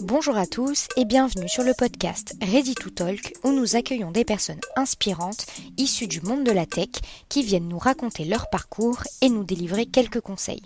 [0.00, 4.24] Bonjour à tous et bienvenue sur le podcast Ready to Talk où nous accueillons des
[4.24, 5.46] personnes inspirantes
[5.78, 6.88] issues du monde de la tech
[7.28, 10.64] qui viennent nous raconter leur parcours et nous délivrer quelques conseils.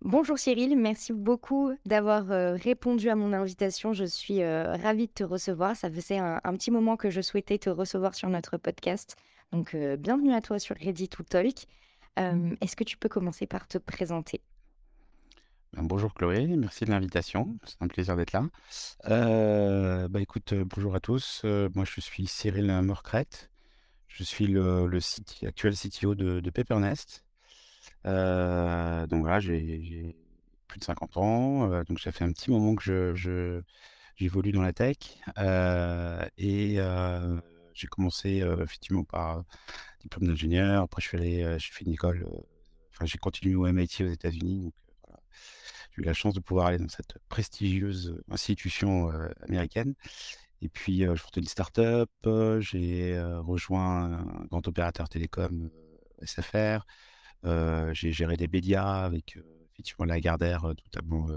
[0.00, 3.92] Bonjour Cyril, merci beaucoup d'avoir euh, répondu à mon invitation.
[3.92, 5.76] Je suis euh, ravie de te recevoir.
[5.76, 9.14] Ça faisait un, petit moment que je souhaitais te recevoir sur notre podcast.
[9.52, 11.68] Donc euh, bienvenue à toi sur Ready to Talk.
[12.16, 14.40] Est-ce que tu peux commencer par te présenter?
[15.72, 17.56] Ben, bonjour Chloé, merci de l'invitation.
[17.64, 18.44] C'est un plaisir d'être là.
[20.08, 21.42] bah écoute, bonjour à tous.
[21.74, 23.26] moi je suis Cyril Morcret.
[24.08, 24.90] Je suis le,
[25.46, 27.24] actuel CTO de, de Paipernest.
[28.06, 30.14] Euh, donc voilà, j'ai
[30.68, 33.62] plus de 50 ans, euh, donc ça fait un petit moment que je,
[34.16, 34.96] j'évolue dans la tech.
[35.38, 36.76] Euh, et
[37.74, 39.44] j'ai commencé effectivement par
[40.00, 40.82] diplôme d'ingénieur.
[40.82, 42.26] Après, je suis allé, j'ai fait une école,
[42.90, 44.60] enfin, j'ai continué au MIT aux États-Unis.
[44.62, 44.74] Donc,
[45.94, 49.10] j'ai eu la chance de pouvoir aller dans cette prestigieuse institution
[49.42, 49.94] américaine.
[50.60, 52.10] Et puis, je portais une start-up,
[52.60, 55.70] j'ai rejoint un grand opérateur télécom
[56.22, 56.86] SFR.
[57.92, 59.38] J'ai géré des médias avec
[59.82, 61.28] effectivement Lagardère, euh, notamment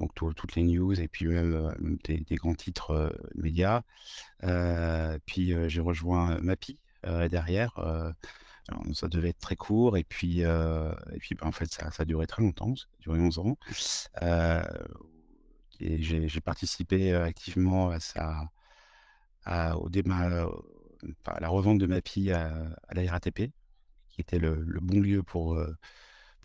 [0.00, 3.82] donc toutes les news et puis même, des, grands titres médias.
[5.26, 7.72] puis j'ai rejoint Mapi derrière.
[8.92, 12.06] ça devait être très court et puis, et puis ben, en fait ça, ça, a
[12.06, 13.58] duré très longtemps, ça a duré 11 ans.
[15.80, 18.42] j'ai participé activement à, sa,
[19.44, 20.28] à, au déma,
[21.24, 22.52] à la revente de Mapi à,
[22.88, 23.50] à la RATP,
[24.16, 25.76] qui était le, bon lieu pour, euh,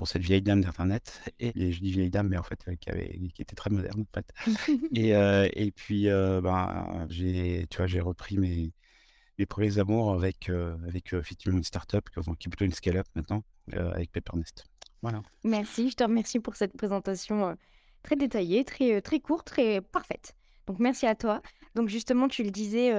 [0.01, 1.21] pour cette vieille dame d'Internet.
[1.39, 4.01] Et, je dis vieille dame, mais en fait, euh, qui, avait, qui était très moderne,
[4.01, 4.33] en fait.
[4.95, 8.73] et, euh, et puis, ben, j'ai, tu vois, j'ai repris mes,
[9.37, 10.49] mes premiers amours avec,
[10.87, 13.43] avec effectivement une startup qui est plutôt une scale-up maintenant,
[13.73, 14.65] avec Paipernest.
[15.03, 15.21] Voilà.
[15.43, 17.55] Merci, je te remercie pour cette présentation
[18.01, 20.35] très détaillée, très, très courte, très parfaite.
[20.65, 21.43] Donc merci à toi.
[21.75, 22.91] Donc justement, tu le disais,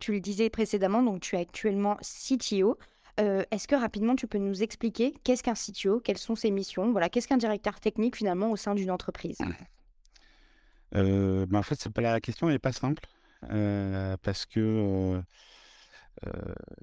[0.00, 2.76] tu le disais précédemment, donc tu es actuellement CTO.
[3.20, 6.90] Euh, est-ce que rapidement tu peux nous expliquer qu'est-ce qu'un CTO, quelles sont ses missions,
[6.92, 9.38] voilà, qu'est-ce qu'un directeur technique finalement au sein d'une entreprise?
[10.94, 13.04] Euh, ben, En fait, la question n'est pas simple
[13.50, 15.20] euh, parce que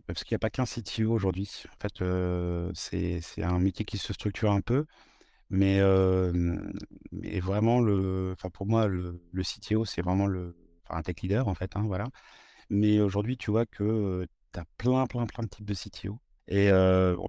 [0.05, 1.49] parce qu'il n'y a pas qu'un CTO aujourd'hui.
[1.67, 2.03] En fait,
[2.75, 4.85] c'est un métier qui se structure un peu,
[5.49, 5.79] mais,
[7.11, 10.55] mais vraiment le, pour moi le, le CTO c'est vraiment le,
[10.89, 12.07] un tech leader en fait, hein, voilà.
[12.69, 16.19] Mais aujourd'hui, tu vois que tu as plein, plein, plein de types de CTO.
[16.47, 16.69] Et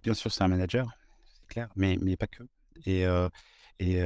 [0.02, 0.90] bien sûr, c'est un manager,
[1.34, 2.42] c'est clair, mais, mais pas que.
[2.86, 3.04] Et,
[3.78, 4.02] et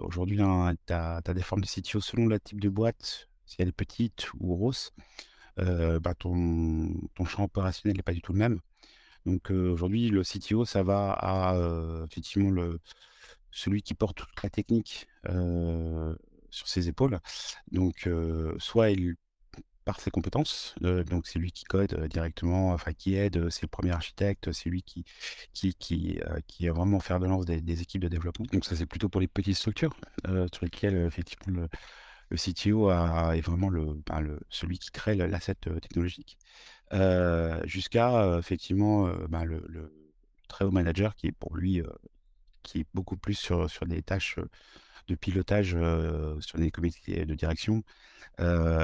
[0.00, 3.68] aujourd'hui, hein, tu as, des formes de CTO selon le type de boîte, si elle
[3.68, 4.92] est petite ou grosse.
[5.56, 8.60] bah, ton, ton champ opérationnel n'est pas du tout le même.
[9.26, 12.80] Donc aujourd'hui, le CTO, ça va à effectivement le,
[13.50, 17.18] celui qui porte toute la technique sur ses épaules.
[17.72, 18.08] Donc
[18.58, 19.16] soit il
[19.84, 20.74] par ses compétences.
[20.80, 24.82] donc c'est lui qui code directement, enfin qui aide, c'est le premier architecte, c'est lui
[24.82, 25.04] qui
[25.54, 28.46] qui qui, qui va vraiment faire de lance des, équipes de développement.
[28.52, 29.94] Donc ça c'est plutôt pour les petites structures
[30.26, 31.66] sur lesquelles effectivement
[32.30, 36.38] le, CTO est vraiment le, ben, le, celui qui crée l'asset technologique.
[37.64, 39.92] Jusqu'à effectivement ben, le,
[40.48, 41.82] très haut manager qui est pour lui
[42.62, 44.38] qui est beaucoup plus sur des tâches
[45.10, 45.76] de pilotage
[46.40, 47.82] sur des comités de direction,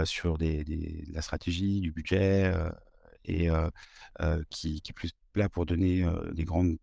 [0.04, 0.64] sur des,
[1.12, 2.52] la stratégie, du budget,
[3.24, 3.48] et
[4.50, 6.76] qui, est plus là pour donner des grandes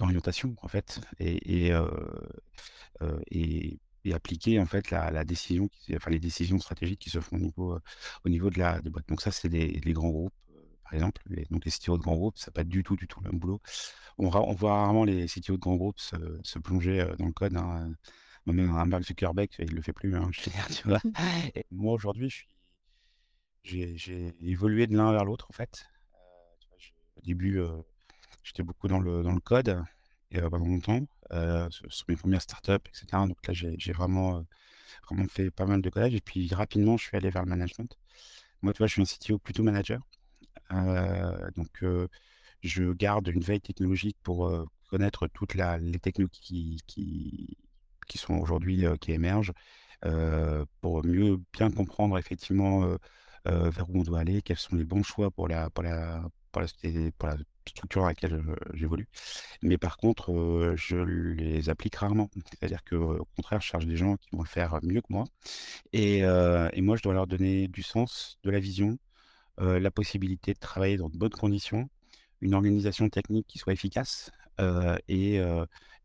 [0.00, 1.72] orientations, en fait, et, et,
[4.04, 7.78] et, appliquer, en fait, la, décision, enfin, les décisions stratégiques qui se font au niveau,
[8.24, 9.08] au niveau de la boîte.
[9.08, 10.34] Donc ça, c'est les, grands groupes
[10.84, 11.22] par exemple.
[11.26, 13.38] Les, donc les CTO de grands groupes, ça pas du tout, du tout le même
[13.38, 13.60] boulot.
[14.18, 17.56] On, voit rarement les CTO de grands groupes se, se plonger dans le code.
[17.56, 17.94] Hein.
[18.46, 21.00] Même un Mark Zuckerberg, il le fait plus, hein, tu vois.
[21.54, 22.30] Et moi, aujourd'hui,
[23.62, 25.86] j'ai, j'ai évolué de l'un vers l'autre, en fait.
[26.14, 26.18] Euh,
[27.16, 27.80] au début, euh,
[28.42, 29.82] j'étais beaucoup dans le, dans le code,
[30.30, 31.06] et euh, pendant longtemps,
[31.70, 33.06] sur, mes premières startups, etc.
[33.26, 34.44] Donc là, j'ai, vraiment,
[35.08, 36.14] vraiment fait pas mal de codage.
[36.14, 37.96] Et puis, rapidement, je suis allé vers le management.
[38.60, 40.00] Moi, tu vois, je suis un CTO plutôt manager.
[40.70, 41.84] donc,
[42.62, 47.56] je garde une veille technologique pour connaître toutes les technologies qui, qui
[48.18, 49.52] sont aujourd'hui, qui émergent,
[50.80, 52.96] pour mieux bien comprendre effectivement
[53.44, 56.22] vers où on doit aller, quels sont les bons choix pour la, pour la,
[56.52, 57.36] pour la,
[57.66, 58.42] structure dans laquelle
[58.74, 59.08] j'évolue.
[59.62, 62.28] Mais par contre, je les applique rarement.
[62.50, 65.24] C'est-à-dire qu'au contraire, je cherche des gens qui vont le faire mieux que moi.
[65.92, 68.98] Et, et moi, je dois leur donner du sens, de la vision,
[69.58, 71.88] la possibilité de travailler dans de bonnes conditions,
[72.40, 75.36] une organisation technique qui soit efficace, et,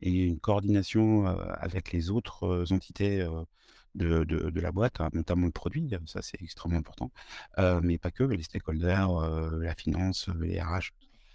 [0.01, 3.27] et une coordination avec les autres entités
[3.95, 7.11] de, de, la boîte, hein, notamment le produit, ça c'est extrêmement important,
[7.81, 10.91] mais pas que, les stakeholders, la finance, les RH.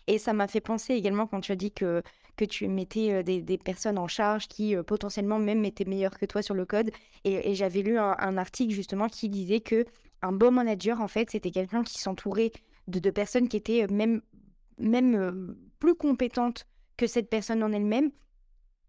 [0.06, 2.02] Et ça m'a fait penser également quand tu as dit que,
[2.36, 6.42] que tu mettais des, des personnes en charge qui potentiellement même étaient meilleures que toi
[6.42, 6.90] sur le code.
[7.24, 9.84] Et, j'avais lu un, article justement qui disait que
[10.22, 12.52] un bon manager, en fait, c'était quelqu'un qui s'entourait
[12.88, 14.22] de, de, personnes qui étaient même,
[14.78, 18.10] même plus compétentes que cette personne en elle-même.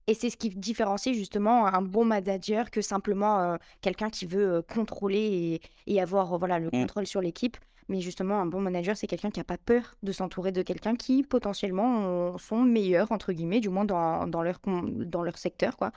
[0.07, 5.59] Et c'est ce qui différencie justement un bon manager que simplement quelqu'un qui veut contrôler
[5.87, 6.71] et, et avoir voilà, le mmh.
[6.71, 7.57] contrôle sur l'équipe.
[7.87, 10.95] Mais justement, un bon manager, c'est quelqu'un qui n'a pas peur de s'entourer de quelqu'un
[10.95, 15.77] qui potentiellement sont meilleurs, entre guillemets, du moins dans, dans, leur, dans leur secteur.
[15.77, 15.91] Quoi.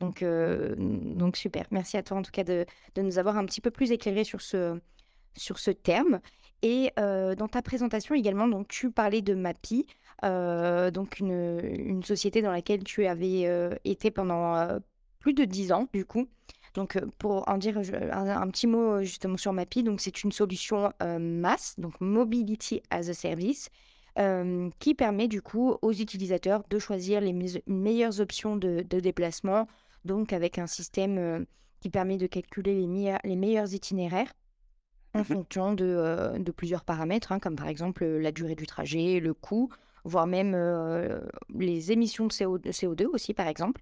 [0.00, 1.66] Donc, euh, donc super.
[1.70, 2.64] Merci à toi en tout cas de,
[2.94, 4.80] de, nous avoir un petit peu plus éclairé sur ce,
[5.36, 6.20] sur ce terme.
[6.62, 9.86] Et euh, dans ta présentation également, donc, tu parlais de MAPI,
[10.22, 13.48] euh, donc une, une, société dans laquelle tu avais
[13.84, 14.78] été pendant
[15.18, 16.28] plus de dix ans, du coup.
[16.74, 21.74] Donc, pour en dire un, petit mot justement sur MAPI, donc c'est une solution masse,
[21.78, 23.70] donc Mobility as a Service,
[24.78, 27.34] qui permet du coup aux utilisateurs de choisir les
[27.66, 29.68] meilleures options de, déplacement,
[30.04, 31.46] donc avec un système
[31.80, 34.32] qui permet de calculer les, les meilleurs itinéraires
[35.14, 39.20] en mmh fonction de, de plusieurs paramètres, hein, comme par exemple la durée du trajet,
[39.20, 39.70] le coût,
[40.04, 40.56] voire même
[41.54, 43.80] les émissions de CO2 aussi, par exemple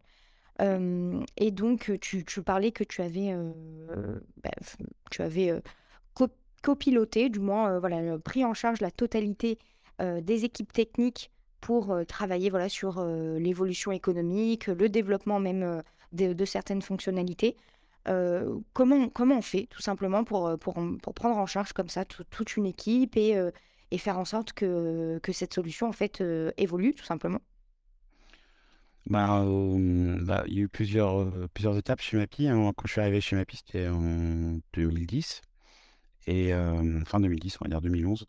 [0.60, 3.34] et donc, tu, tu, parlais que tu avais,
[4.42, 4.50] bah,
[5.10, 5.52] tu avais
[6.62, 9.58] copiloté, du moins, voilà, pris en charge la totalité
[10.00, 11.30] des équipes techniques
[11.60, 15.82] pour travailler voilà, sur l'évolution économique, le développement même
[16.12, 17.56] de, certaines fonctionnalités.
[18.72, 22.56] comment, comment on fait, tout simplement, pour, pour, pour prendre en charge comme ça toute
[22.56, 23.36] une équipe et,
[23.93, 26.23] et faire en sorte que, que cette solution, en fait,
[26.56, 27.41] évolue, tout simplement
[29.06, 29.44] bah,
[30.21, 32.49] bah, il y a eu plusieurs, plusieurs étapes chez Mapi.
[32.49, 32.73] Hein.
[32.77, 35.43] Quand je suis arrivé chez Mapi, c'était en 2010
[36.29, 36.53] et
[37.05, 38.27] fin 2010, on va dire 2011.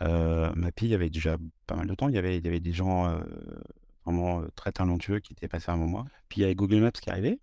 [0.00, 1.36] Mapi, il y avait déjà
[1.66, 2.08] pas mal de temps.
[2.08, 3.20] Il y avait, il y avait des gens
[4.04, 6.04] vraiment très talentueux qui étaient passés avant moi.
[6.28, 7.40] Puis il y avait Google Maps qui est arrivé,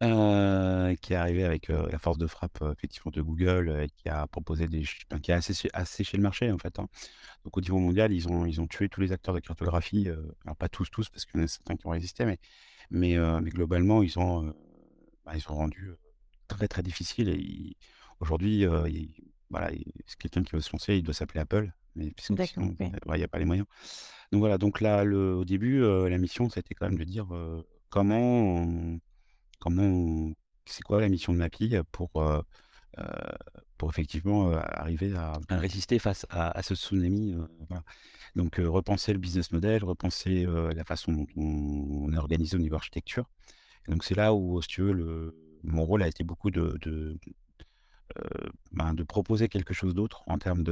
[0.00, 4.82] qui est arrivé avec la force de frappe effectivement de Google, qui a proposé des,
[5.22, 6.78] qui a asséché, le marché en fait.
[6.78, 6.88] Hein.
[7.44, 10.08] Donc au niveau mondial, ils ont, ils ont tué tous les acteurs de cartographie.
[10.44, 12.38] alors pas tous, tous, parce qu'il y en a certains qui ont résisté, mais,
[12.90, 14.54] mais, mais globalement, ils ont,
[15.24, 15.92] bah, ils ont rendu
[16.48, 17.28] très très difficile.
[17.28, 17.76] Et
[18.18, 18.66] aujourd'hui,
[19.50, 19.70] voilà,
[20.06, 23.28] c'est quelqu'un qui veut se lancer, il doit s'appeler Apple, mais puisque il n'y a
[23.28, 23.66] pas les moyens.
[24.32, 27.26] Donc voilà, donc là, au début, la mission, c'était quand même de dire
[27.88, 28.64] comment,
[29.58, 30.32] comment,
[30.66, 32.10] c'est quoi la mission de Mappy pour,
[33.76, 37.34] pour effectivement arriver à, résister face à, ce tsunami.
[38.36, 43.28] Donc repenser le business model, repenser la façon dont on, est organisé au niveau architecture.
[43.88, 45.34] donc c'est là où, si tu veux,
[45.64, 47.18] mon rôle a été beaucoup de, de,
[48.72, 50.62] ben, de proposer quelque chose d'autre en termes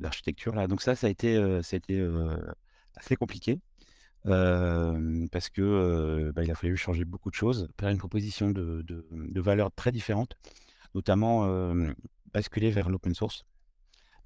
[0.00, 0.54] d'architecture.
[0.54, 0.66] là.
[0.66, 2.04] Donc ça, ça a été, ça a été
[2.96, 3.60] assez compliqué.
[4.24, 9.40] parce que bah, il a fallu changer beaucoup de choses, faire une proposition de, de,
[9.40, 10.36] valeurs très différentes,
[10.94, 11.46] notamment
[12.32, 13.44] basculer vers l'open source,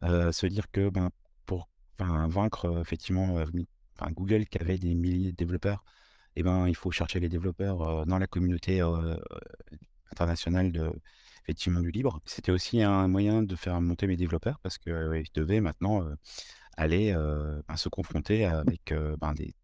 [0.03, 1.11] se dire que ben,
[1.47, 1.69] pour
[1.99, 3.43] vaincre effectivement
[4.11, 5.85] Google qui avait des milliers de développeurs,
[6.37, 8.83] eh ben, il faut chercher les développeurs dans la communauté
[10.13, 10.93] internationale de,
[11.45, 12.21] effectivement du libre.
[12.25, 16.05] C'était aussi un moyen de faire monter mes développeurs parce qu'ils devaient maintenant
[16.77, 19.55] aller ben, se confronter avec ben, des,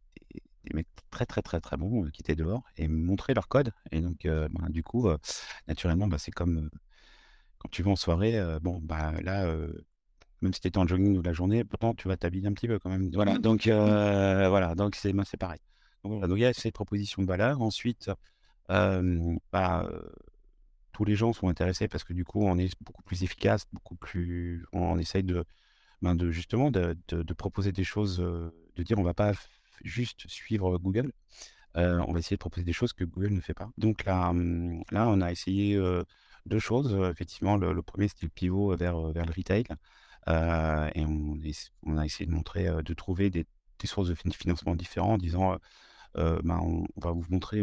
[0.73, 3.73] mecs très très très très bons qui étaient dehors et montrer leur code.
[3.91, 5.09] Et donc, ben, du coup,
[5.69, 6.71] naturellement, c'est comme
[7.59, 8.83] quand tu vas en soirée, bon,
[9.23, 9.55] là,
[10.41, 12.69] même si tu étais en jogging toute la journée, pourtant tu vas t'habiller un petit
[12.69, 13.11] peu quand même.
[13.13, 15.61] Voilà, donc voilà, donc c'est pareil.
[16.05, 17.61] Donc il y a ces propositions de valeur.
[17.63, 18.11] Ensuite,
[18.69, 19.89] bah,
[20.93, 23.97] tous les gens sont intéressés parce que du coup, on est beaucoup plus efficace, beaucoup
[23.97, 25.45] plus, on essaye de
[26.03, 26.95] ben, de justement de,
[27.35, 29.33] proposer des choses, de dire on va pas
[29.85, 31.13] juste suivre Google,
[31.75, 33.71] on va essayer de proposer des choses que Google ne fait pas.
[33.79, 35.81] Donc là, mmh, là on a essayé
[36.47, 36.95] deux choses.
[37.11, 39.65] Effectivement, le, premier c'était le pivot vers, vers le retail.
[40.29, 43.47] et on, a essayé de montrer, de trouver des,
[43.79, 45.57] des, sources de financement différents en disant
[46.15, 47.63] ben, on, va vous montrer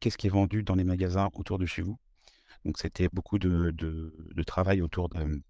[0.00, 1.98] qu'est-ce qui est vendu dans les magasins autour de chez vous.
[2.66, 5.40] Donc c'était beaucoup de, de, de travail autour de,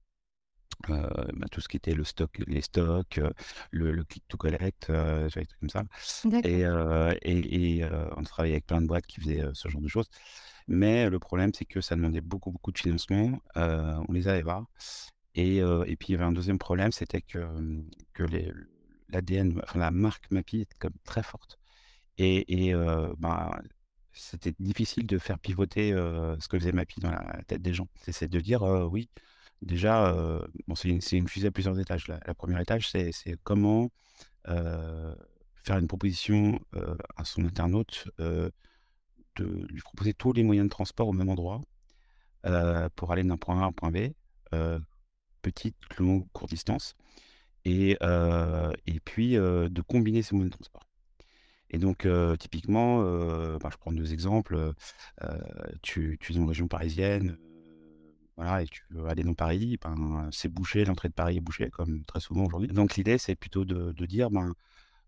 [0.88, 3.30] bah, tout ce qui était le stock, les stocks, euh,
[3.70, 5.84] le, click to collect, euh, des trucs comme ça.
[6.44, 6.62] Et,
[7.22, 7.84] et, et
[8.16, 10.08] on travaillait avec plein de boîtes qui faisaient ce genre de choses.
[10.68, 13.38] Mais le problème, c'est que ça demandait beaucoup, beaucoup de financement.
[13.56, 14.64] on les avait pas.
[15.34, 17.46] Et, et puis, il y avait un deuxième problème, c'était que,
[18.14, 18.24] que
[19.10, 21.58] l'ADN, enfin, la marque Mappy était comme très forte.
[22.18, 22.74] Et, et
[23.18, 23.50] ben,
[24.12, 27.88] c'était difficile de faire pivoter ce que faisait Mappy dans la tête des gens.
[27.96, 29.10] C'est de dire oui,
[29.62, 30.12] déjà,
[30.68, 32.08] bon, c'est une, fusée à plusieurs étages.
[32.08, 33.12] La, première étage, c'est
[33.42, 33.90] comment
[34.46, 36.60] faire une proposition
[37.16, 41.60] à son internaute, de lui proposer tous les moyens de transport au même endroit
[42.96, 44.12] pour aller d'un point A à un point B,
[45.42, 46.94] petite, longue, courte distance,
[47.64, 47.98] et,
[48.86, 50.82] et puis de combiner ces moyens de transport.
[51.70, 52.06] Et donc,
[52.38, 53.02] typiquement,
[53.58, 54.72] bah, je prends deux exemples.
[55.82, 57.38] tu, tu es une région parisienne,
[58.36, 61.70] voilà, et tu veux aller dans Paris, ben, c'est bouché, l'entrée de Paris est bouchée,
[61.70, 62.68] comme très souvent aujourd'hui.
[62.68, 64.54] Donc, l'idée, c'est plutôt de, dire, ben,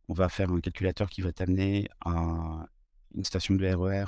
[0.08, 2.66] on va faire un calculateur qui va t'amener à
[3.14, 4.04] une station de RER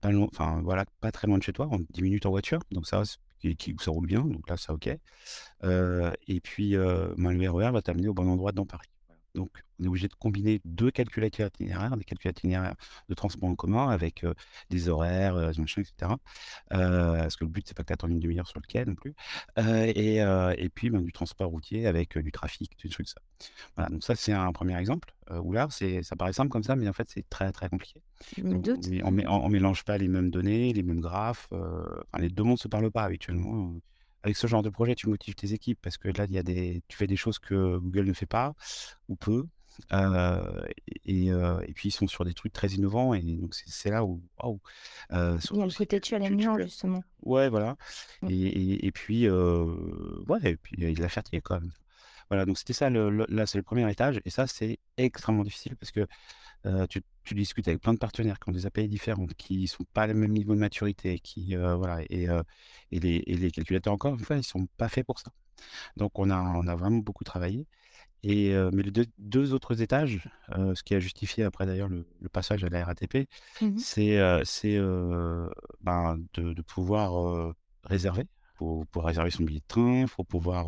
[0.00, 2.60] pas, enfin, voilà, pas très loin de chez toi, en 10 minutes en voiture.
[2.70, 4.20] Donc, ça, ça roule bien.
[4.22, 4.86] Donc là, ça OK.
[4.86, 8.88] et puis, ben, le RER va t'amener au bon endroit dans Paris.
[9.34, 9.50] Donc,
[9.80, 12.76] on est obligé de combiner deux calculateurs itinéraires, des calculateurs itinéraires
[13.08, 14.24] de transport en commun avec
[14.70, 16.12] des horaires, etc.
[16.70, 18.94] parce que le but, c'est pas que tu attendes une demi-heure sur le quai non
[18.94, 19.14] plus.
[19.58, 23.20] Et, et, puis, ben, du transport routier avec du trafic, des trucs ça.
[23.76, 25.12] Voilà, donc ça, c'est un premier exemple.
[25.30, 28.00] où là, ça paraît simple comme ça, mais en fait, c'est très, très compliqué.
[29.04, 31.48] on, ne mélange pas les mêmes données, les mêmes graphes.
[32.18, 33.74] les deux mondes ne se parlent pas habituellement
[34.24, 36.42] avec ce genre de projet, tu motives tes équipes parce que là, il y a
[36.42, 38.54] des, tu fais des choses que Google ne fait pas
[39.08, 39.46] ou peu.
[39.92, 44.22] et, et, puis ils sont sur des trucs très innovants et donc c'est là où
[44.40, 44.60] waouh
[45.10, 47.76] euh, il y a le côté challengeant justement ouais voilà
[48.22, 48.28] mmh.
[48.30, 51.72] et, et, puis ouais et puis il a fierté quand même
[52.30, 55.74] voilà donc c'était ça le, là c'est le premier étage et ça c'est extrêmement difficile
[55.74, 56.06] parce que
[56.86, 59.84] tu, tu, discutes avec plein de partenaires qui ont des API différentes, qui ne sont
[59.92, 62.26] pas le même niveau de maturité, qui voilà, et,
[62.92, 65.30] et, les, et, les, calculateurs encore une fois, ils sont pas faits pour ça.
[65.96, 67.66] Donc on a, on a vraiment beaucoup travaillé.
[68.22, 72.68] Et, mais les deux, autres étages, ce qui a justifié après d'ailleurs le, passage à
[72.68, 73.28] la RATP,
[73.60, 74.18] mmh c'est
[75.80, 77.54] ben, de, de, pouvoir
[77.84, 80.66] réserver faut pouvoir réserver son billet de train, il faut pouvoir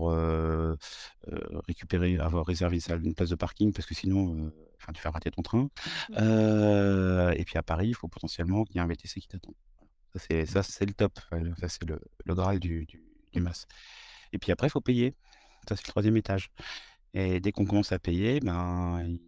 [1.66, 5.42] récupérer, avoir réservé une place de parking parce que sinon, enfin, tu fais rater ton
[5.42, 5.68] train.
[6.11, 7.33] Mmh.
[7.37, 9.54] et puis à Paris, il faut potentiellement qu'il y ait un VTC qui t'attend.
[10.14, 11.18] Ça, c'est, c'est le top.
[11.59, 13.02] Ça, c'est le, le graal du, du.
[14.33, 15.14] Et puis après, il faut payer.
[15.68, 16.50] Ça, c'est le troisième étage.
[17.14, 19.18] Et dès qu'on commence à payer, ben,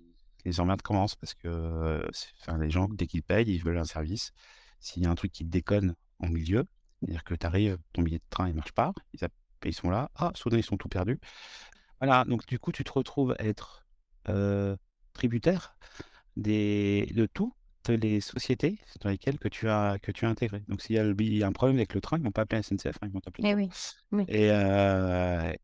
[0.45, 2.07] les emmerdes commencent parce que
[2.41, 4.33] enfin, les gens, dès qu'ils payent, ils veulent un service.
[4.81, 6.65] S'il y a un truc qui déconne en milieu,
[7.01, 9.21] c'est-à-dire que tu arrives, ton billet de train, il marche pas, ils,
[9.65, 11.19] ils sont là, ah, soudain, ils sont tout perdus.
[12.01, 13.87] Voilà, donc du coup, tu te retrouves à être
[15.19, 15.77] tributaire
[16.37, 17.53] des, de toutes
[17.89, 20.63] les sociétés dans lesquelles que tu as, que tu as intégré.
[20.69, 22.63] Donc, s'il y, a un problème avec le train, ils ne vont pas appeler la
[22.63, 23.49] SNCF, hein, ils vont t'appeler.
[23.49, 23.69] Eh oui,
[24.29, 24.49] Et,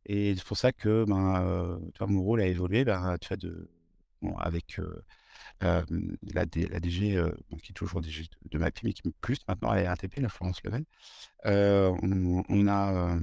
[0.07, 3.71] et c'est pour ça que ben, mon rôle a évolué ben, tu as de,
[4.39, 4.81] avec
[5.61, 5.85] la,
[6.33, 7.23] la, DG,
[7.63, 10.29] qui est toujours DG de, de MAPI, mais qui plus maintenant à la RATP, la
[10.29, 10.85] Florence Level,
[11.45, 13.19] on, a,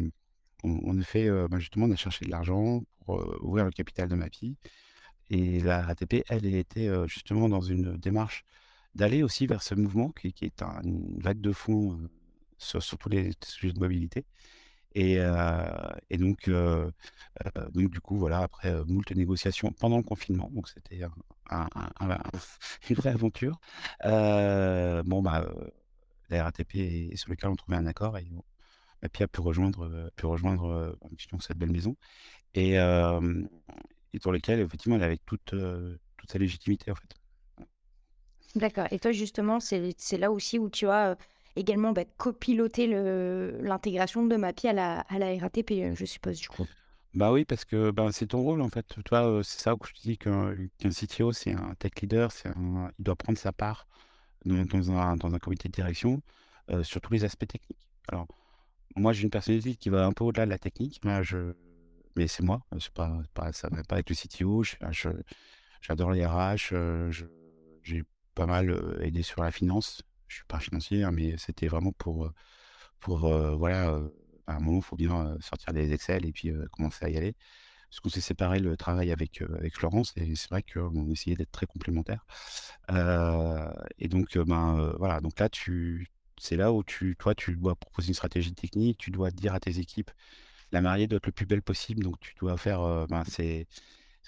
[0.63, 4.15] on, a fait, ben, justement, on a cherché de l'argent pour ouvrir le capital de
[4.15, 4.55] MAPI.
[5.31, 8.43] Et la RATP, elle, était justement dans une démarche
[8.95, 11.97] d'aller aussi vers ce mouvement qui, est une vague de fond
[12.57, 14.25] sur, tous les sujets de mobilité.
[14.93, 15.19] Et,
[16.17, 20.99] donc, donc, du coup, voilà, après moult négociations pendant le confinement, donc c'était
[22.89, 23.57] une vraie aventure.
[24.03, 25.49] bon, bah,
[26.29, 28.27] la RATP est sur lequel on trouvait un accord et
[29.13, 30.97] puis a pu rejoindre, pu rejoindre
[31.39, 31.95] cette belle maison.
[32.53, 32.77] Et,
[34.13, 35.53] et sur lequel, effectivement, elle avait toute,
[36.17, 37.67] toute sa légitimité, en fait.
[38.55, 38.87] D'accord.
[38.91, 41.17] Et toi, justement, c'est là aussi où tu as
[41.55, 46.65] également bah, copiloté l'intégration de MAPI à la, à la RATP, je suppose, du coup.
[47.13, 48.85] Bah oui, parce que bah, c'est ton rôle, en fait.
[49.05, 53.03] Toi, c'est ça où je te dis qu'un CTO, c'est un tech leader, un, il
[53.03, 53.87] doit prendre sa part
[54.45, 56.21] dans, dans, un, dans un comité de direction
[56.83, 57.85] sur tous les aspects techniques.
[58.07, 58.27] Alors,
[58.95, 61.03] moi, j'ai une personnalité qui va un peu au-delà de la technique.
[61.03, 61.53] Moi, je
[62.15, 64.63] mais c'est moi, c'est pas, pas, ça n'a pas avec le CTO.
[65.81, 66.73] J'adore les RH,
[67.83, 68.03] j'ai
[68.35, 70.03] pas mal aidé sur la finance.
[70.27, 72.31] Je suis pas financier, hein, mais c'était vraiment pour,
[72.99, 73.19] pour
[73.57, 73.99] voilà,
[74.47, 77.35] à un moment, il faut bien sortir des Excel et puis commencer à y aller.
[77.89, 81.51] Parce qu'on s'est séparé le travail avec, avec Florence et c'est vrai qu'on essayait d'être
[81.51, 82.25] très complémentaires.
[82.89, 85.49] et donc, ben, voilà, donc là,
[86.37, 89.59] c'est là où tu, toi, tu dois proposer une stratégie technique, tu dois dire à
[89.59, 90.11] tes équipes
[90.71, 92.03] la mariée doit être le plus belle possible.
[92.03, 92.81] Donc, tu dois faire.
[92.81, 93.67] Euh, ben, c'est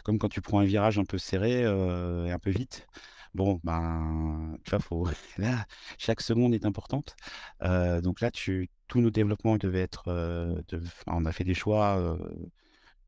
[0.04, 2.88] comme quand tu prends un virage un peu serré euh, et un peu vite.
[3.34, 5.08] Bon, ben, tu vois, faut,
[5.38, 5.66] là,
[5.98, 7.16] chaque seconde est importante.
[7.64, 10.64] Euh, donc là, tu, tous nos développements devaient être.
[11.08, 12.18] on a fait des choix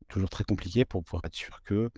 [0.08, 1.90] toujours très compliqués pour pouvoir être sûr que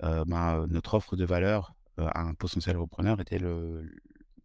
[0.00, 3.88] ben, notre offre de valeur un potentiel repreneur était le,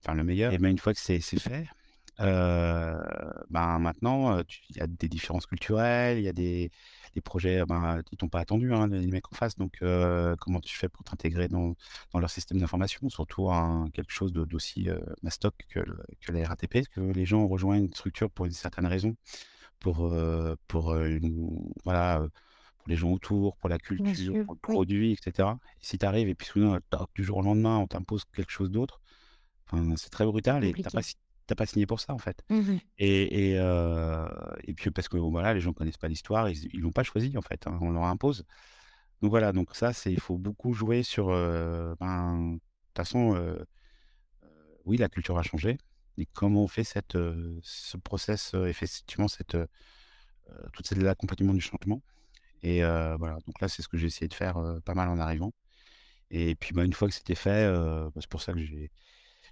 [0.04, 0.54] enfin, le meilleur.
[0.54, 1.68] Et bien, une fois que c'est fait,
[2.20, 6.72] ben maintenant, il y a des différences culturelles, il y a des,
[7.14, 9.56] des projets ben, qui t'ont pas attendu, hein, les mecs en face.
[9.56, 9.80] Donc,
[10.40, 11.76] comment tu fais pour t'intégrer dans,
[12.14, 14.90] dans, leur système d'information, surtout un, quelque chose d'aussi
[15.24, 15.80] mastoc que,
[16.22, 19.16] que la RATP, que les gens rejoignent une structure pour une certaine raison,
[19.80, 20.14] pour,
[20.68, 22.28] pour, une, voilà,
[22.80, 25.50] pour les gens autour, pour la culture, pour le produit, etc.
[25.82, 26.80] Et si tu arrives et puis soudain,
[27.16, 29.00] du jour au lendemain, on t'impose quelque chose d'autre,
[29.96, 31.02] c'est très brutal et tu n'as pas
[31.50, 32.44] t'as pas signé pour ça en fait.
[32.50, 33.56] Mmh et, et,
[34.64, 37.42] et, puis parce que voilà, les gens connaissent pas l'histoire, ils, l'ont pas choisi en
[37.42, 38.46] fait, hein, on leur impose.
[39.22, 41.28] Donc voilà, donc ça c'est il faut beaucoup jouer sur.
[42.00, 43.58] Ben, de toute façon,
[44.86, 45.78] oui, la culture a changé.
[46.18, 47.18] Et comment on fait cette,
[47.62, 49.58] ce process, effectivement, cette,
[50.74, 52.02] tout cet accompagnement du changement.
[52.62, 55.54] Et voilà, donc là c'est ce que j'ai essayé de faire pas mal en arrivant.
[56.32, 58.92] Et puis bah, une fois que c'était fait, bah, c'est pour ça que j'ai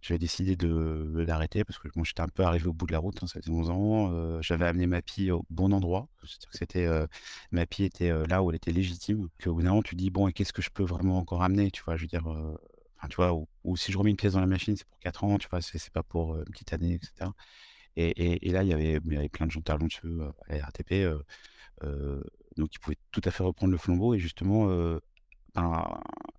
[0.02, 3.00] j'avais décidé de, l'arrêter parce que moi j'étais un peu arrivé au bout de la
[3.00, 4.12] route, hein, ça faisait 11 ans.
[4.12, 6.08] Euh, j'avais amené ma fille au bon endroit.
[6.24, 7.08] C'est-à-dire que c'était, euh,
[7.52, 9.30] ma fille était euh, là où elle était légitime.
[9.38, 11.44] Puis au bout d'un moment, tu dis, bon, et qu'est-ce que je peux vraiment encore
[11.44, 12.24] amener Tu vois, je veux dire,
[13.10, 15.38] tu vois, ou, si je remets une pièce dans la machine, c'est pour 4 ans,
[15.38, 17.32] tu vois, c'est, pas pour une petite année, etc.
[17.96, 20.66] Et, et, là, il y, avait, il y avait plein de gens talentueux à la
[20.66, 20.94] RATP.
[22.58, 24.68] donc, ils pouvaient tout à fait reprendre le flambeau et justement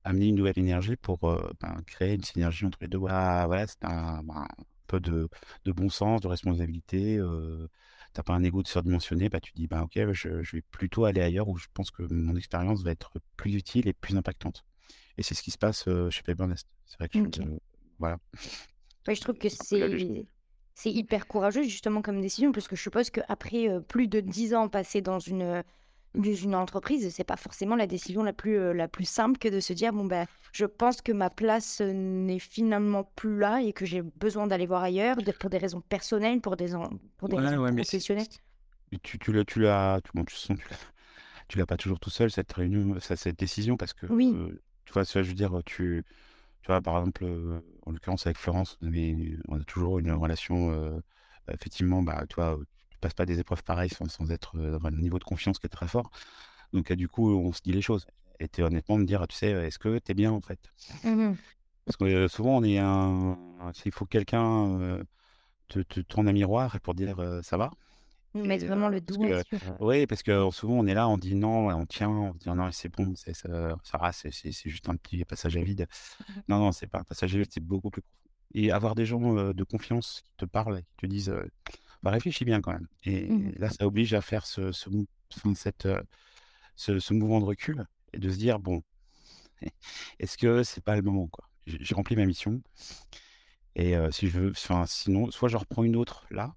[0.08, 2.98] amener une nouvelle énergie pour ben, créer une synergie entre les deux.
[2.98, 4.46] Voilà, voilà c'est un, ben,
[4.86, 5.28] peu de,
[5.64, 7.18] de, bon sens, de responsabilité.
[7.18, 7.68] Euh,
[8.14, 11.20] t'as pas un ego de surdimensionné, bah, tu dis bah, ok, je, vais plutôt aller
[11.20, 14.64] ailleurs où je pense que mon expérience va être plus utile et plus impactante.
[15.18, 16.66] Et c'est ce qui se passe chez Nest.
[16.86, 17.18] C'est vrai que
[17.98, 18.18] voilà.
[19.06, 20.26] je trouve que c'est
[20.74, 24.68] c'est hyper courageux justement comme décision parce que je suppose qu'après plus de dix ans
[24.68, 25.64] passés dans une
[26.26, 29.60] une entreprise, c'est pas forcément la décision la plus, euh, la plus simple que de
[29.60, 33.72] se dire bon ben je pense que ma place euh, n'est finalement plus là et
[33.72, 36.72] que j'ai besoin d'aller voir ailleurs pour des raisons personnelles, pour des,
[37.18, 38.26] pour des raisons professionnelles.
[39.02, 40.34] Tu, tu l'as tu l'as tu, bon, tu,
[41.48, 44.32] tu l'as pas toujours tout seul cette réunion cette décision parce que oui.
[44.34, 46.04] Euh, tu vois je veux dire tu
[46.62, 47.24] tu vois par exemple
[47.84, 51.02] en l'occurrence avec Florence on, a toujours une relation
[51.52, 52.58] effectivement bah tu vois
[52.98, 55.66] passe pas des épreuves pareilles sans, sans être euh, dans un niveau de confiance qui
[55.66, 56.10] est très fort.
[56.72, 58.06] Donc, du coup, on se dit les choses.
[58.40, 60.60] Et honnêtement me dire, tu sais, est-ce que tu es bien en fait?
[61.02, 61.32] Mmh
[61.84, 63.36] Parce que euh, souvent, on est un.
[63.74, 65.02] S'il faut quelqu'un euh,
[65.66, 67.72] te, te, tourne un miroir pour dire ça va.
[68.34, 69.42] Mettre vraiment le sur.
[69.80, 72.70] Oui, parce que souvent, on est là, on dit non, on tient, on dit non,
[72.70, 75.88] c'est bon, ça, ça va, c'est juste un petit passage à vide.
[75.88, 78.02] Mmh non, non, c'est pas un passage à vide, c'est beaucoup plus.
[78.54, 81.34] Et avoir des gens de confiance qui te parlent, qui te disent
[82.02, 82.86] bah, réfléchis bien quand même.
[83.04, 84.88] Et mmh là, ça oblige à faire ce, ce,
[85.54, 86.00] cette, euh,
[86.76, 88.82] ce, ce, mouvement de recul et de se dire bon,
[90.18, 91.48] est-ce que c'est pas le moment quoi?
[91.66, 92.62] J'ai rempli ma mission
[93.74, 96.54] et euh, si je veux, enfin, sinon, soit je reprends une autre là,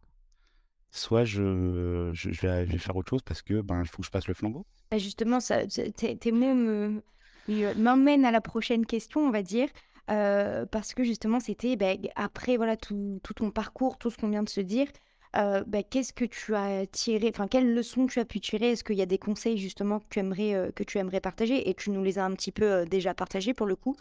[0.89, 4.05] soit je, je, vais, je vais, faire autre chose parce que ben il faut que
[4.05, 4.65] je passe le flambeau.
[4.89, 7.01] Bah, justement, ça, tes mots
[7.47, 9.69] m'emmènent à la prochaine question, on va dire.
[10.09, 14.29] Euh, parce que justement, c'était ben, après voilà tout, tout, ton parcours, tout ce qu'on
[14.29, 14.87] vient de se dire,
[15.33, 18.71] bah, qu'est-ce que tu as tiré, enfin, quelles leçons tu as pu tirer?
[18.71, 21.69] Est-ce qu'il y a des conseils justement que tu aimerais, que tu aimerais partager?
[21.69, 23.95] Et tu nous les as un petit peu déjà partagés pour le coup.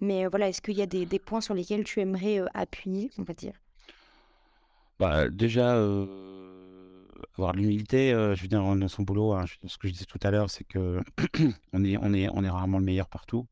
[0.00, 3.34] Mais voilà, est-ce qu'il y a des, points sur lesquels tu aimerais appuyer, on va
[3.34, 3.54] dire?
[4.98, 5.74] Bah, Déjà,
[7.38, 10.32] avoir l'humilité, je veux dire, dans son boulot, hein, ce que je disais tout à
[10.32, 11.00] l'heure, c'est que
[11.72, 13.46] on, est, on, est, on est rarement le meilleur partout.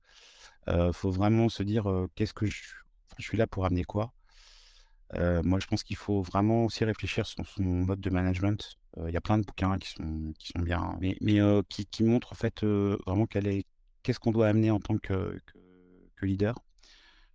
[0.66, 1.84] Il faut vraiment se dire,
[2.16, 2.74] qu'est-ce que je
[3.18, 4.12] suis là pour amener quoi?
[5.16, 8.77] Euh, moi, je pense qu'il faut vraiment aussi réfléchir sur son mode de management.
[8.99, 11.62] Euh, il y a plein de bouquins qui sont, qui sont bien, mais, mais euh,
[11.68, 13.66] qui, qui, montrent en fait vraiment est,
[14.03, 15.38] qu'est-ce qu'on doit amener en tant que,
[16.16, 16.59] que, leader.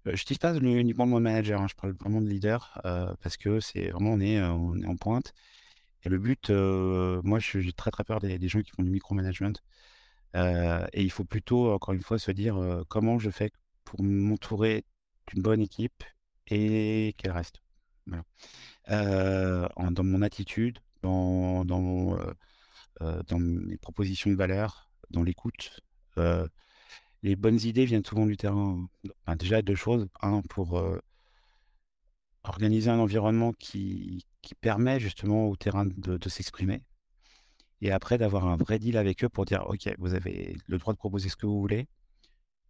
[0.06, 2.80] je ne dis pas uniquement de mon manager, hein, je parle vraiment de leader
[3.22, 5.34] parce que c'est vraiment on est, on est en pointe.
[6.04, 9.54] Et le but, moi, j'ai très très peur des, des, gens qui font du micromanagement.
[10.36, 13.52] et il faut plutôt, encore une fois, se dire comment je fais
[13.86, 14.86] pour m'entourer
[15.28, 16.04] d'une bonne équipe
[16.48, 17.65] et qu'elle reste.
[18.92, 22.18] Euh, dans mon attitude, dans, dans,
[23.02, 25.80] euh, dans mes propositions de valeur, dans l'écoute.
[26.18, 26.48] Euh,
[27.24, 28.88] les bonnes idées viennent souvent du terrain.
[29.40, 30.08] déjà, deux choses.
[30.22, 30.82] Un, pour
[32.44, 36.84] organiser un environnement qui, qui, permet justement au terrain de, de s'exprimer.
[37.82, 40.94] Et après, d'avoir un vrai deal avec eux pour dire, OK, vous avez le droit
[40.94, 41.88] de proposer ce que vous voulez,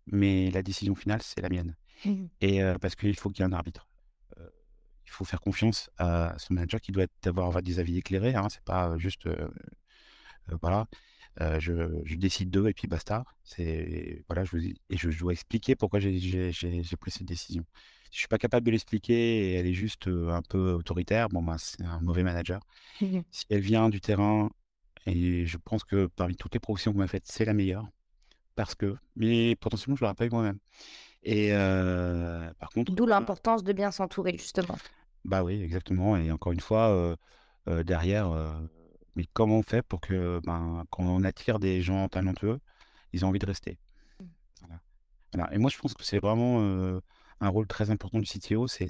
[0.08, 1.76] mais la décision finale, c'est la mienne.
[2.06, 2.26] Mmh.
[2.40, 3.88] Et parce qu'il faut qu'il y ait un arbitre
[5.06, 8.36] il faut faire confiance à son manager qui doit avoir des avis éclairés.
[8.36, 9.28] Hein, c'est pas juste
[10.62, 10.88] voilà.
[11.42, 13.26] Euh, je, je décide d'eux et puis basta.
[13.44, 16.52] C'est voilà, je, et je, dois expliquer pourquoi j'ai
[17.00, 17.66] pris cette décision.
[18.06, 21.44] Si je suis pas capable de l'expliquer et elle est juste un peu autoritaire, bon
[21.44, 22.62] ben c'est un mauvais manager.
[23.32, 24.50] Si elle vient du terrain
[25.06, 27.88] et je pense que parmi toutes les professions qu'on m'a faites, c'est la meilleure
[28.56, 30.60] parce que, mais potentiellement je l'aurais pas eu moi-même.
[31.26, 31.52] Et
[32.60, 34.78] par contre, d'où l'importance de bien s'entourer justement.
[35.26, 36.16] Bah oui, exactement.
[36.16, 37.18] Et encore une fois,
[37.68, 38.32] derrière
[39.16, 42.60] mais comment on fait pour que, ben, quand on attire des gens talentueux,
[43.14, 43.78] ils ont envie de rester?
[44.20, 44.26] Mmh.
[45.34, 45.54] voilà.
[45.54, 46.60] Et moi, je pense que c'est vraiment
[47.42, 48.88] un rôle très important du CTO, c'est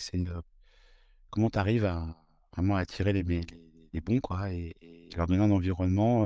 [1.29, 2.05] comment tu arrives à
[2.53, 3.23] vraiment attirer les,
[3.93, 4.75] les, bons, quoi, et,
[5.15, 6.25] leur donner un environnement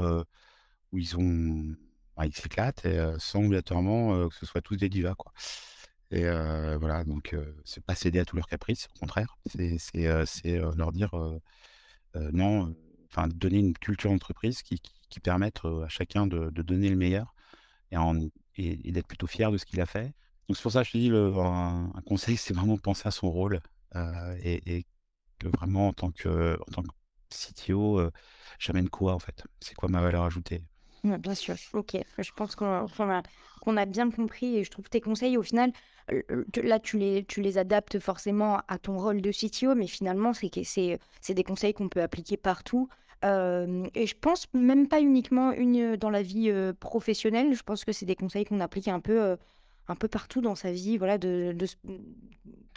[0.92, 1.76] où ils ont,
[2.16, 5.34] bah, ils s'éclatent, sans obligatoirement que ce soit tous des divas, quoi.
[6.12, 6.24] Et
[6.78, 11.12] voilà, donc c'est pas céder à tous leurs caprices, au contraire, c'est leur dire
[12.16, 12.76] non
[13.12, 17.34] enfin, donner une culture d'entreprise qui, qui, permette à chacun de, donner le meilleur
[17.92, 17.98] et,
[18.58, 20.14] et, d'être plutôt fier de ce qu'il a fait.
[20.48, 23.12] Donc c'est pour ça que je te dis, le, un, conseil, c'est vraiment penser à
[23.12, 23.60] son rôle
[24.44, 24.86] et,
[25.40, 26.90] que vraiment en tant que, en tant que
[27.30, 28.10] CTO,
[28.58, 29.44] j'amène quoi en fait?
[29.62, 30.64] C'est quoi ma valeur ajoutée?
[31.04, 31.98] Bien sûr, ok.
[32.18, 32.88] Je pense qu'on
[33.62, 35.72] qu'on a, bien compris et je trouve tes conseils, au final,
[36.64, 41.34] là, tu les, tu les adaptes forcément à ton rôle de CTO, mais finalement, c'est
[41.34, 42.90] des conseils qu'on peut appliquer partout.
[43.24, 48.06] et je pense même pas uniquement une, dans la vie professionnelle, je pense que c'est
[48.06, 49.38] des conseils qu'on applique un peu,
[49.88, 51.68] un peu partout dans sa vie, voilà, de, de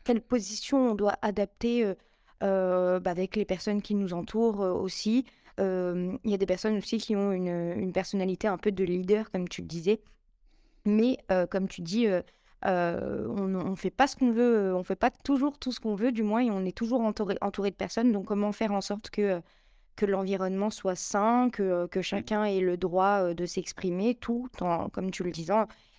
[0.04, 1.92] quelle position on doit adapter
[2.40, 5.24] bah, avec les personnes qui nous entourent aussi.
[5.58, 9.30] Il y a des personnes aussi qui ont une, une, personnalité un peu de leader,
[9.30, 10.00] comme tu le disais.
[10.84, 11.18] Mais
[11.50, 12.06] comme tu dis,
[12.64, 16.12] on ne fait pas ce qu'on veut, on fait pas toujours tout ce qu'on veut,
[16.12, 18.12] du moins, et on est toujours entouré, entouré de personnes.
[18.12, 19.40] Donc, comment faire en sorte que,
[19.96, 25.10] que l'environnement soit sain, que, que chacun ait le droit de s'exprimer, tout en, comme
[25.10, 25.54] tu le disais,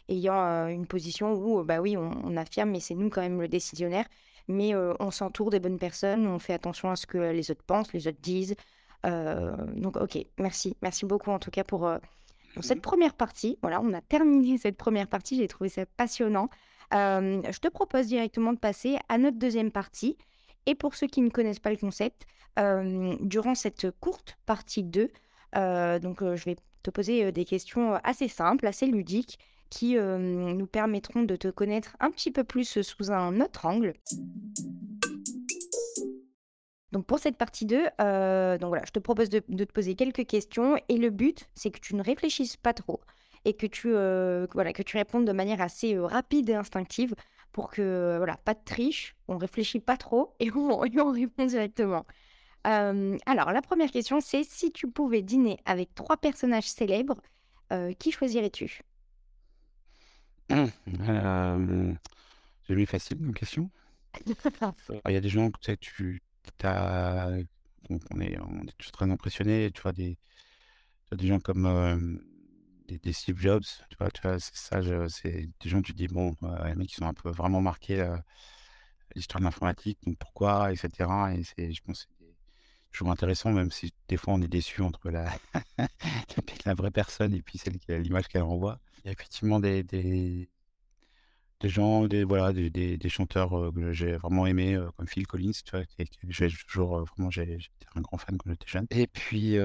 [0.10, 3.48] ayant une position où, bah oui, on, on affirme, mais c'est nous quand même le
[3.48, 4.06] décisionnaire.
[4.50, 7.94] Mais on s'entoure des bonnes personnes, on fait attention à ce que les autres pensent,
[7.94, 8.56] les autres disent.
[9.04, 10.76] donc, ok, merci.
[10.82, 11.90] Merci beaucoup en tout cas pour,
[12.62, 13.58] cette première partie.
[13.62, 15.38] Voilà, on a terminé cette première partie.
[15.38, 16.50] J'ai trouvé ça passionnant.
[16.92, 20.18] je te propose directement de passer à notre deuxième partie.
[20.66, 22.26] Et pour ceux qui ne connaissent pas le concept,
[22.58, 25.10] durant cette courte partie 2,
[26.00, 29.40] donc je vais te poser des questions assez simples, assez ludiques,
[29.70, 33.94] qui nous permettront de te connaître un petit peu plus sous un autre angle.
[36.94, 40.28] Donc pour cette partie 2, euh, donc voilà, je te propose de, te poser quelques
[40.28, 43.02] questions et le but, c'est que tu ne réfléchisses pas trop
[43.46, 47.16] et que tu, euh, voilà, que tu répondes de manière assez euh, rapide et instinctive
[47.52, 50.78] pour que, voilà, pas de triche, on réfléchit pas trop et on,
[51.12, 52.06] répond directement.
[52.64, 57.20] alors la première question, c'est si tu pouvais dîner avec trois personnages célèbres,
[57.98, 58.82] qui choisirais-tu?
[62.66, 63.72] C'est lui facile comme question.
[65.08, 66.22] Il y a des gens que tu sais, tu
[67.90, 70.18] on, est, on est tous très impressionnés, tu vois, des,
[71.12, 72.22] des gens comme
[72.88, 76.36] des, Steve Jobs, tu vois, tu vois c'est ça, c'est des gens, tu dis, bon,
[76.66, 78.06] les mecs, qui sont un peu vraiment marqués
[79.16, 81.10] l'histoire de l'informatique, donc pourquoi, etc.
[81.38, 85.10] Et c'est, je pense, c'est toujours intéressant, même si des fois on est déçu entre
[85.10, 85.32] la,
[86.66, 88.80] la vraie personne et puis celle qui a l'image qu'elle renvoie.
[89.00, 89.84] Il y a effectivement des
[91.70, 95.52] gens, des, voilà, des, des, chanteurs euh, que j'ai vraiment aimés, euh, comme Phil Collins,
[95.52, 95.84] tu vois,
[96.30, 97.58] j'ai toujours, euh, vraiment, j'étais
[97.96, 98.88] un grand fan quand j'étais jeune.
[98.90, 99.58] Et puis,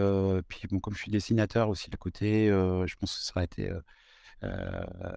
[0.49, 3.71] puis bon, comme je suis dessinateur aussi à côté, je pense que ça aurait été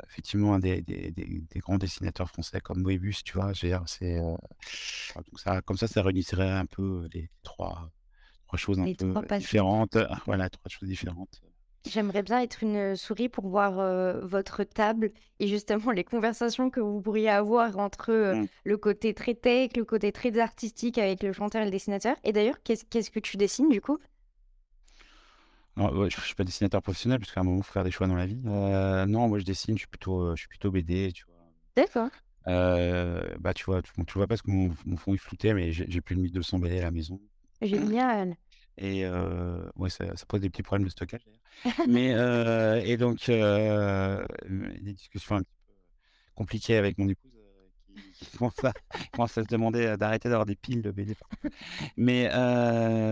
[0.07, 3.71] effectivement un des, des, des, grands dessinateurs français comme Moebius, tu vois, c'est,
[4.19, 7.91] donc ça, comme ça, ça réunirait un peu les trois,
[8.47, 11.41] trois choses un peu différentes, voilà, trois choses différentes.
[11.89, 13.73] J'aimerais bien être une souris pour voir
[14.21, 18.47] votre table et justement les conversations que vous pourriez avoir entre mmh.
[18.65, 22.15] le côté très tech, le côté très artistique avec le chanteur et le dessinateur.
[22.23, 23.97] Et d'ailleurs, qu'est-ce que tu dessines du coup?
[25.77, 28.07] Je ne suis pas dessinateur professionnel parce qu'à un moment, il faut faire des choix
[28.07, 28.39] dans la vie.
[28.43, 31.35] non, moi je dessine, je suis plutôt, je suis plutôt BD, tu vois.
[31.75, 32.09] D'accord.
[32.45, 36.01] bah, tu vois, tu, tu vois pas ce que mon, fond est flouté, mais j'ai
[36.01, 37.19] plus de 1200 BD à la maison.
[37.61, 38.35] Génial.
[38.77, 39.05] Et
[39.75, 41.25] ouais, ça, pose des petits problèmes de stockage
[41.87, 42.11] Mais
[42.85, 45.73] et donc des discussions un petit peu
[46.35, 47.31] compliquées avec mon épouse
[48.13, 51.15] qui, commence, à, se demander d'arrêter d'avoir des piles de BD.
[51.97, 52.29] Mais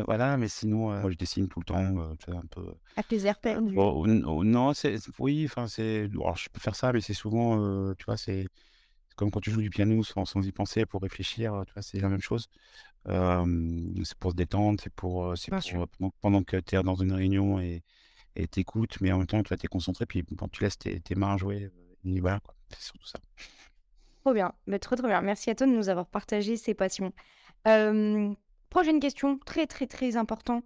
[0.05, 2.73] voilà, mais sinon moi je dessine tout le temps, un peu.
[2.95, 3.75] À plaisir perdu.
[3.75, 8.17] non, c'est oui, enfin c'est, alors je peux faire ça, mais c'est souvent, tu vois,
[8.17, 8.47] c'est
[9.15, 11.99] comme quand tu joues du piano sans, sans y penser pour réfléchir, tu vois, c'est
[11.99, 12.47] la même chose
[13.05, 15.51] c'est pour se détendre, c'est pour, c'est
[16.21, 17.83] pendant, que tu es dans une réunion et,
[18.51, 21.37] t'écoutes, mais en même temps, toi, t'es concentré, puis quand tu laisses tes, tes mains
[21.37, 21.71] jouer,
[22.03, 22.39] voilà.
[22.69, 23.19] C'est surtout ça.
[24.21, 25.21] Trop bien, mais trop trop bien.
[25.21, 27.13] Merci à toi de nous avoir partagé ces passions.
[27.67, 28.33] Euh,
[28.69, 30.61] prochaine question, très très très important.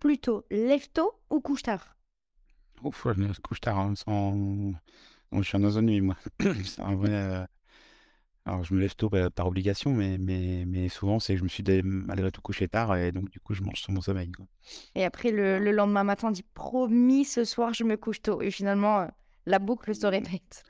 [0.00, 1.96] Plutôt lève tôt ou couche tard
[2.82, 4.72] Ouf, je me couche tard, hein, sans...
[5.32, 6.16] Je suis oiseau de nuit, moi.
[6.64, 7.10] C'est un vrai.
[7.12, 7.46] euh,
[8.46, 11.44] Alors, je me lève tôt bah, par obligation, mais, mais, mais souvent, c'est que je
[11.44, 14.02] me suis dé- malgré tout couché tard, et donc, du coup, je mange sur mon
[14.02, 14.44] sommeil, quoi.
[14.94, 18.42] Et après le, le lendemain matin, on dit promis, ce soir je me couche tôt.
[18.42, 19.06] Et finalement, euh,
[19.46, 20.62] la boucle se répète.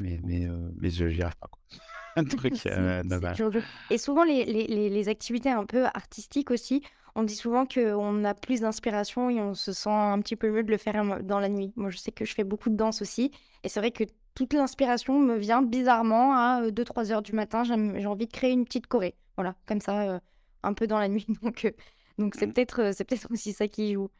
[0.00, 1.60] Mais, mais, euh, mais je j'y arrive pas, quoi.
[2.16, 3.42] Un truc euh, dommage.
[3.90, 6.82] Et souvent, les, les, les- les activités un peu artistiques aussi,
[7.14, 10.62] on dit souvent qu'on a plus d'inspiration et on se sent un petit peu mieux
[10.62, 11.72] de le faire euh, dans la nuit.
[11.76, 13.30] Moi, je sais que je fais beaucoup de danse aussi.
[13.62, 14.04] Et c'est vrai que
[14.40, 17.62] toute l'inspiration me vient bizarrement à 2-3 heures du matin.
[17.64, 19.14] J'ai envie de créer une petite choré.
[19.36, 20.20] Voilà, comme ça, euh,
[20.62, 21.26] un peu dans la nuit.
[21.42, 21.72] Donc, euh,
[22.18, 22.52] donc c'est Mm.
[22.52, 24.10] peut-être euh, c'est peut-être aussi ça qui joue.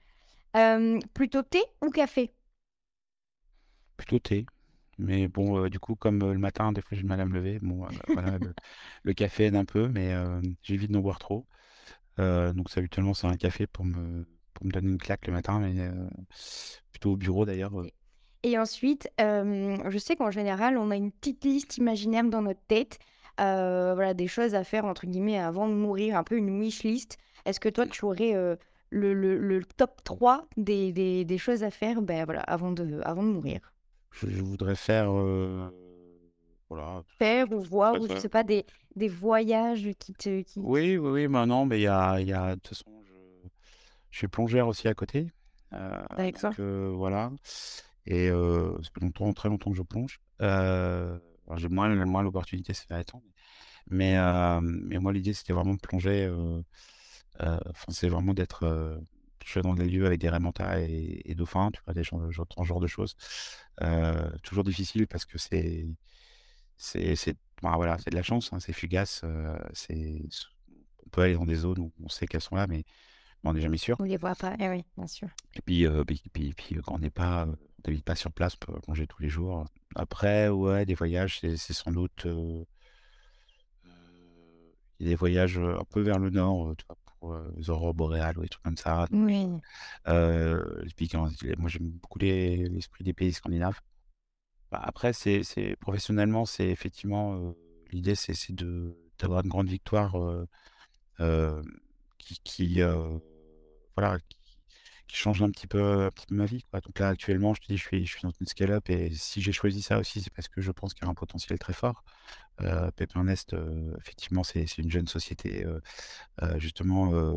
[0.57, 2.35] Euh, plutôt thé ou café?
[3.97, 4.47] Plutôt thé.
[4.99, 7.27] Mais bon, euh, du coup, comme euh, le matin, des fois, j'ai du mal à
[7.27, 7.59] me lever.
[7.61, 8.55] Bon, euh, voilà, le,
[9.03, 11.47] le café aide un peu, mais euh, j'évite d'en boire trop.
[12.21, 15.33] Euh, donc, ça, habituellement, c'est un café pour me, pour me donner une claque le
[15.35, 16.09] matin, mais euh,
[16.93, 17.73] plutôt au bureau d'ailleurs.
[18.43, 22.61] Et ensuite, euh, je sais qu'en général, on a une petite liste imaginaire dans notre
[22.69, 22.99] tête,
[23.41, 26.83] euh, voilà, des choses à faire, entre guillemets, avant de mourir, un peu une wish
[26.83, 27.19] list.
[27.45, 28.57] Est-ce que toi, tu aurais euh,
[28.91, 33.01] le, le- le top 3 des, des- des choses à faire ben, voilà, avant de,
[33.05, 33.61] avant de mourir?
[34.13, 35.11] Je, je voudrais faire.
[36.69, 37.03] voilà.
[37.19, 38.65] Faire ou voir, Ouais, ou je ça- sais pas, des,
[38.97, 40.41] des voyages qui te...
[40.43, 40.61] Qui...
[40.61, 42.55] Oui, oui, oui, mais non, mais il y a, y a.
[42.57, 43.49] De toute façon, je,
[44.11, 45.31] je suis plongeur aussi à côté.
[46.17, 46.53] D'accord.
[46.53, 46.61] donc,
[46.97, 47.31] voilà.
[48.07, 50.21] Et euh, ça fait longtemps, très longtemps que je plonge.
[50.41, 51.19] Euh,
[51.57, 53.23] j'ai moins, moins l'opportunité ces derniers temps.
[53.89, 56.33] Mais, euh, mais moi, l'idée, c'était vraiment de plonger.
[57.39, 59.01] Enfin, c'est vraiment d'être
[59.39, 62.47] plonger dans des lieux avec des raimentas et, et dauphins, tu vois, des genres, genre,
[62.57, 63.17] ce genre de choses.
[64.43, 65.87] Toujours difficile parce que c'est,
[66.77, 69.25] c'est, c'est, bah, voilà, c'est de la chance, hein, c'est fugace.
[69.73, 70.23] c'est,
[71.07, 72.85] on peut aller dans des zones où on sait qu'elles sont là, mais
[73.45, 73.97] on n'est jamais sûr.
[73.99, 74.55] On les voit pas.
[74.59, 75.29] Eh oui, bien sûr.
[75.55, 77.49] Et puis, euh, puis, puis, puis, quand on n'est pas,
[77.87, 79.65] n'habite pas sur place, peut plonger tous les jours.
[79.95, 82.27] Après, ouais, des voyages, c'est sans doute.
[82.27, 82.65] euh,
[83.87, 83.91] euh,
[84.99, 87.53] il y a des voyages euh, un peu vers le nord, tu vois, pour euh,
[87.57, 89.07] les aurores boréales ou des trucs comme ça.
[89.13, 89.47] Oui.
[90.09, 90.85] Euh,
[91.59, 93.81] moi, j'aime beaucoup les- l'esprit des pays scandinaves.
[94.71, 95.43] Bah, après, c'est,
[95.81, 97.55] professionnellement, c'est effectivement
[97.91, 100.17] l'idée, c'est de d'avoir une grande victoire
[102.19, 102.81] qui, qui
[103.97, 104.39] voilà, qui,
[105.11, 106.65] qui change un petit peu, ma vie.
[106.73, 109.83] Donc là, actuellement, je te dis, je suis, dans une scale-up et si j'ai choisi
[109.83, 112.05] ça aussi, c'est parce que je pense qu'il y a un potentiel très fort.
[112.63, 115.81] Euh, Nest, euh, effectivement, c'est une jeune société, euh,
[116.43, 117.35] euh, justement, euh,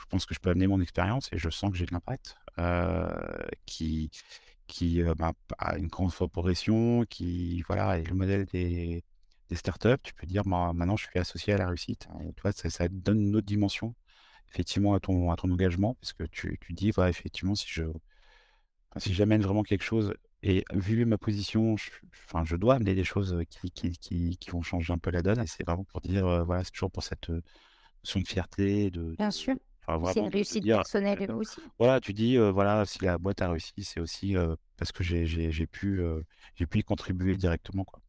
[0.00, 2.36] je pense que je peux amener mon expérience et je sens que j'ai de l'impact,
[3.66, 4.10] qui,
[5.16, 9.04] bah, a une grande progression, qui voilà, est le modèle des,
[9.52, 9.98] startups.
[10.02, 12.08] Tu peux dire, bah, maintenant, je suis associé à la réussite.
[12.10, 12.50] hein.
[12.70, 13.94] Ça donne une autre dimension,
[14.50, 17.84] effectivement, à ton, à ton engagement, parce que tu, tu dis, voilà, effectivement, si je,
[18.98, 21.90] si j'amène vraiment quelque chose, et vu ma position, je,
[22.26, 25.22] enfin, je dois amener des choses qui, qui, qui, qui vont changer un peu la
[25.22, 25.40] donne.
[25.40, 27.42] Et c'est vraiment pour dire, euh, voilà, c'est toujours pour cette euh,
[28.04, 29.56] notion de fierté, de, Bien de- sûr.
[29.86, 31.62] enfin, C'est une de, de réussite dire, personnelle aussi.
[31.78, 35.04] voilà, tu dis, euh, voilà, si la boîte a réussi, c'est aussi euh, parce que
[35.04, 36.22] j'ai j'ai- j'ai pu, euh,
[36.56, 38.00] j'ai pu y contribuer directement, quoi.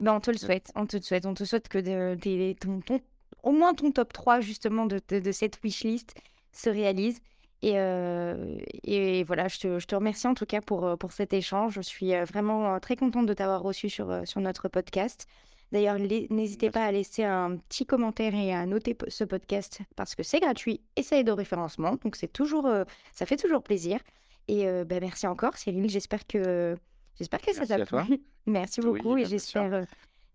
[0.00, 2.54] Ben, on te le souhaite, on te le souhaite, on te souhaite que de- tes-
[2.60, 3.00] ton, ton-
[3.42, 6.14] au moins ton top 3 justement de, de, de cette wishlist
[6.52, 7.20] se réalise.
[7.60, 11.12] Et, euh, et voilà, je te, je te remercie en tout cas pour, euh, pour
[11.12, 11.74] cet échange.
[11.74, 15.26] Je suis euh, vraiment très contente de t'avoir reçu sur, sur notre podcast.
[15.72, 20.22] D'ailleurs, n'hésitez pas à laisser un petit commentaire et à noter ce podcast parce que
[20.22, 21.96] c'est gratuit et ça aide au référencement.
[22.02, 22.66] Donc c'est toujours,
[23.12, 24.00] ça fait toujours plaisir.
[24.48, 25.88] Et euh, ben, merci encore, Cyril.
[25.88, 26.74] J'espère que,
[27.16, 28.20] j'espère que ça t'a plu.
[28.46, 29.84] Merci Oui, beaucoup et j'espère,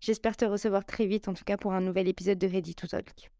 [0.04, 2.86] j'espère te recevoir très vite, en tout cas pour un nouvel épisode de Ready to
[2.86, 3.30] Talk.